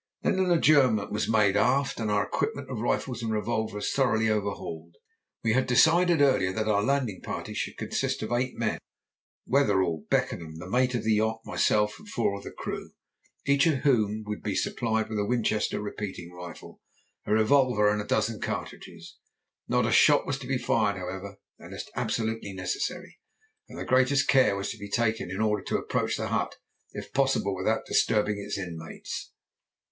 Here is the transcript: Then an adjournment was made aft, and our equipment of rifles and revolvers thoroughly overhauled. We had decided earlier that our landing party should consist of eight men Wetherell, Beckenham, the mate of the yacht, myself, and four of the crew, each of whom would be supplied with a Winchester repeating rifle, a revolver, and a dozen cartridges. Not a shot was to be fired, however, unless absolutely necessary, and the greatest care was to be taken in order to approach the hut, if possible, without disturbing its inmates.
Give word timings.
Then 0.23 0.39
an 0.39 0.49
adjournment 0.49 1.11
was 1.11 1.29
made 1.29 1.55
aft, 1.55 1.99
and 1.99 2.09
our 2.09 2.25
equipment 2.25 2.71
of 2.71 2.79
rifles 2.79 3.21
and 3.21 3.31
revolvers 3.31 3.91
thoroughly 3.91 4.29
overhauled. 4.31 4.95
We 5.43 5.53
had 5.53 5.67
decided 5.67 6.23
earlier 6.23 6.51
that 6.53 6.67
our 6.67 6.81
landing 6.81 7.21
party 7.21 7.53
should 7.53 7.77
consist 7.77 8.23
of 8.23 8.31
eight 8.31 8.57
men 8.57 8.79
Wetherell, 9.45 10.05
Beckenham, 10.09 10.55
the 10.57 10.67
mate 10.67 10.95
of 10.95 11.03
the 11.03 11.13
yacht, 11.13 11.41
myself, 11.45 11.99
and 11.99 12.09
four 12.09 12.35
of 12.35 12.43
the 12.43 12.49
crew, 12.49 12.93
each 13.45 13.67
of 13.67 13.81
whom 13.81 14.23
would 14.25 14.41
be 14.41 14.55
supplied 14.55 15.07
with 15.07 15.19
a 15.19 15.23
Winchester 15.23 15.79
repeating 15.79 16.31
rifle, 16.31 16.81
a 17.27 17.31
revolver, 17.31 17.87
and 17.87 18.01
a 18.01 18.07
dozen 18.07 18.41
cartridges. 18.41 19.17
Not 19.67 19.85
a 19.85 19.91
shot 19.91 20.25
was 20.25 20.39
to 20.39 20.47
be 20.47 20.57
fired, 20.57 20.97
however, 20.97 21.37
unless 21.59 21.85
absolutely 21.95 22.53
necessary, 22.53 23.19
and 23.69 23.77
the 23.77 23.85
greatest 23.85 24.27
care 24.27 24.55
was 24.55 24.71
to 24.71 24.79
be 24.79 24.89
taken 24.89 25.29
in 25.29 25.41
order 25.41 25.61
to 25.65 25.77
approach 25.77 26.17
the 26.17 26.29
hut, 26.29 26.55
if 26.91 27.13
possible, 27.13 27.55
without 27.55 27.85
disturbing 27.85 28.39
its 28.39 28.57
inmates. 28.57 29.29